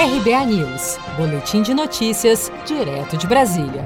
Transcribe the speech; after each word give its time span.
RBA 0.00 0.46
News, 0.46 0.96
Boletim 1.14 1.60
de 1.60 1.74
Notícias, 1.74 2.50
direto 2.66 3.18
de 3.18 3.26
Brasília. 3.26 3.84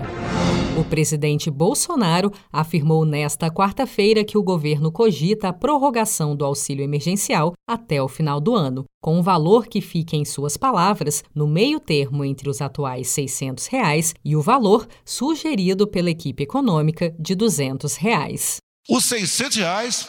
O 0.78 0.84
presidente 0.84 1.50
Bolsonaro 1.50 2.30
afirmou 2.52 3.04
nesta 3.04 3.50
quarta-feira 3.50 4.24
que 4.24 4.38
o 4.38 4.42
governo 4.42 4.92
cogita 4.92 5.48
a 5.48 5.52
prorrogação 5.52 6.36
do 6.36 6.44
auxílio 6.44 6.84
emergencial 6.84 7.52
até 7.68 8.00
o 8.00 8.06
final 8.06 8.38
do 8.38 8.54
ano, 8.54 8.84
com 9.02 9.18
um 9.18 9.22
valor 9.22 9.66
que 9.66 9.80
fique, 9.80 10.16
em 10.16 10.24
suas 10.24 10.56
palavras, 10.56 11.24
no 11.34 11.48
meio 11.48 11.80
termo 11.80 12.24
entre 12.24 12.48
os 12.48 12.60
atuais 12.60 13.08
600 13.08 13.66
reais 13.66 14.14
e 14.24 14.36
o 14.36 14.40
valor 14.40 14.86
sugerido 15.04 15.84
pela 15.84 16.10
equipe 16.10 16.44
econômica 16.44 17.12
de 17.18 17.34
200 17.34 17.96
reais. 17.96 18.58
Os 18.88 19.04
600 19.06 19.56
reais 19.56 20.08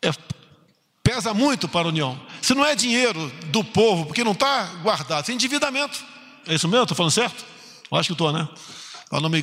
é 0.00 0.10
pesa 1.08 1.32
muito 1.32 1.66
para 1.66 1.86
a 1.86 1.88
União. 1.88 2.20
Se 2.42 2.54
não 2.54 2.62
é 2.62 2.74
dinheiro 2.74 3.32
do 3.46 3.64
povo, 3.64 4.04
porque 4.04 4.22
não 4.22 4.32
está 4.32 4.64
guardado, 4.82 5.30
é 5.30 5.32
endividamento. 5.32 6.04
É 6.46 6.54
isso 6.54 6.68
mesmo? 6.68 6.82
Estou 6.82 6.94
falando 6.94 7.12
certo? 7.12 7.46
Eu 7.90 7.96
acho 7.96 8.08
que 8.08 8.12
estou, 8.12 8.30
né? 8.30 8.46
Para 9.08 9.18
não 9.18 9.30
me 9.30 9.42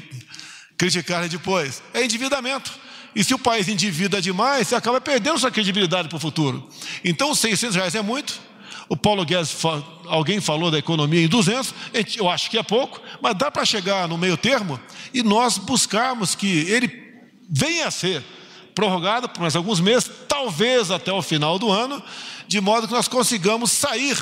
criticarem 0.78 1.28
depois. 1.28 1.82
É 1.92 2.06
endividamento. 2.06 2.72
E 3.16 3.24
se 3.24 3.34
o 3.34 3.40
país 3.40 3.68
endivida 3.68 4.22
demais, 4.22 4.68
você 4.68 4.76
acaba 4.76 5.02
perdendo 5.02 5.40
sua 5.40 5.50
credibilidade 5.50 6.08
para 6.08 6.18
o 6.18 6.20
futuro. 6.20 6.70
Então, 7.04 7.34
600 7.34 7.76
reais 7.76 7.96
é 7.96 8.02
muito. 8.04 8.40
O 8.88 8.96
Paulo 8.96 9.26
Guedes, 9.26 9.58
alguém 10.06 10.40
falou 10.40 10.70
da 10.70 10.78
economia 10.78 11.26
em 11.26 11.28
200, 11.28 11.74
eu 12.18 12.30
acho 12.30 12.48
que 12.52 12.60
é 12.60 12.64
pouco, 12.64 13.02
mas 13.20 13.36
dá 13.36 13.50
para 13.50 13.66
chegar 13.66 14.08
no 14.08 14.20
meio 14.20 14.38
termo 14.38 14.80
e 15.12 15.24
nós 15.24 15.58
buscarmos 15.58 16.36
que 16.36 16.70
ele 16.70 17.06
venha 17.50 17.88
a 17.88 17.92
ser 17.92 18.24
prorrogada 18.76 19.28
por 19.28 19.42
mais 19.42 19.56
alguns 19.56 19.80
meses, 19.80 20.12
talvez 20.28 20.92
até 20.92 21.12
o 21.12 21.22
final 21.22 21.58
do 21.58 21.72
ano, 21.72 22.04
de 22.48 22.62
modo 22.62 22.88
que 22.88 22.94
nós 22.94 23.08
consigamos 23.08 23.72
sair 23.72 24.18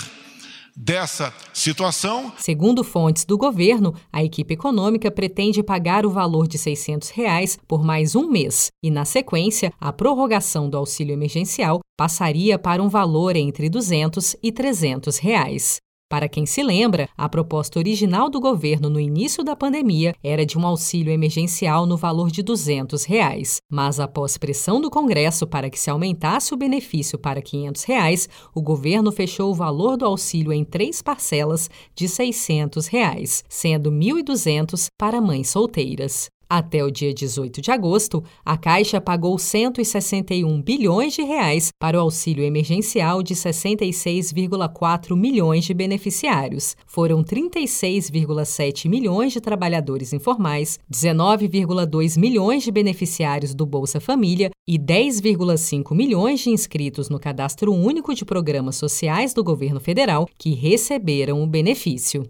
dessa 0.75 1.33
situação. 1.53 2.31
Segundo 2.37 2.83
fontes 2.83 3.25
do 3.25 3.37
governo, 3.37 3.93
a 4.11 4.23
equipe 4.23 4.53
econômica 4.53 5.11
pretende 5.11 5.61
pagar 5.61 6.05
o 6.05 6.09
valor 6.09 6.47
de 6.47 6.57
600 6.57 7.09
reais 7.09 7.57
por 7.67 7.83
mais 7.83 8.15
um 8.15 8.29
mês 8.29 8.71
e, 8.81 8.89
na 8.89 9.05
sequência, 9.05 9.71
a 9.79 9.93
prorrogação 9.93 10.69
do 10.69 10.77
auxílio 10.77 11.13
emergencial 11.13 11.79
passaria 11.97 12.57
para 12.57 12.81
um 12.81 12.89
valor 12.89 13.35
entre 13.35 13.65
R$ 13.65 13.69
200 13.69 14.35
e 14.41 14.51
300 14.51 15.17
reais. 15.17 15.82
Para 16.13 16.29
quem 16.29 16.45
se 16.45 16.61
lembra, 16.61 17.09
a 17.17 17.27
proposta 17.27 17.79
original 17.79 18.29
do 18.29 18.39
governo 18.39 18.87
no 18.87 18.99
início 18.99 19.43
da 19.43 19.55
pandemia 19.55 20.13
era 20.23 20.45
de 20.45 20.59
um 20.59 20.67
auxílio 20.67 21.11
emergencial 21.11 21.87
no 21.87 21.97
valor 21.97 22.29
de 22.29 22.43
200 22.43 23.03
reais, 23.03 23.63
mas 23.67 23.99
após 23.99 24.37
pressão 24.37 24.79
do 24.79 24.91
Congresso 24.91 25.47
para 25.47 25.71
que 25.71 25.79
se 25.79 25.89
aumentasse 25.89 26.53
o 26.53 26.55
benefício 26.55 27.17
para 27.17 27.41
500 27.41 27.83
reais, 27.85 28.29
o 28.53 28.61
governo 28.61 29.11
fechou 29.11 29.49
o 29.49 29.55
valor 29.55 29.97
do 29.97 30.05
auxílio 30.05 30.53
em 30.53 30.63
três 30.63 31.01
parcelas 31.01 31.67
de 31.95 32.07
600 32.07 32.85
reais, 32.85 33.43
sendo 33.49 33.89
R$ 33.89 33.95
1.200 33.95 34.89
para 34.95 35.19
mães 35.19 35.49
solteiras. 35.49 36.29
Até 36.55 36.83
o 36.83 36.91
dia 36.91 37.11
18 37.11 37.63
de 37.63 37.71
agosto, 37.71 38.23
a 38.45 38.55
Caixa 38.55 39.01
pagou 39.01 39.39
161 39.39 40.61
bilhões 40.61 41.13
de 41.13 41.23
reais 41.23 41.71
para 41.79 41.97
o 41.97 42.01
auxílio 42.01 42.43
emergencial 42.43 43.23
de 43.23 43.33
66,4 43.33 45.15
milhões 45.15 45.65
de 45.65 45.73
beneficiários. 45.73 46.77
Foram 46.85 47.23
36,7 47.23 48.87
milhões 48.87 49.33
de 49.33 49.41
trabalhadores 49.41 50.13
informais, 50.13 50.79
19,2 50.93 52.19
milhões 52.19 52.61
de 52.61 52.71
beneficiários 52.71 53.55
do 53.55 53.65
Bolsa 53.65 53.99
Família 53.99 54.51
e 54.69 54.77
10,5 54.77 55.95
milhões 55.95 56.41
de 56.41 56.51
inscritos 56.51 57.09
no 57.09 57.19
Cadastro 57.19 57.73
Único 57.73 58.13
de 58.13 58.23
Programas 58.23 58.75
Sociais 58.75 59.33
do 59.33 59.43
Governo 59.43 59.79
Federal 59.79 60.29
que 60.37 60.53
receberam 60.53 61.41
o 61.41 61.47
benefício. 61.47 62.29